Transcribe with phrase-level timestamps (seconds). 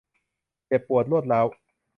[0.67, 1.45] เจ็บปวดรวดร้าว